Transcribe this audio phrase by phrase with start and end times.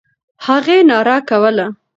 [0.45, 1.67] هغې ناره کوله.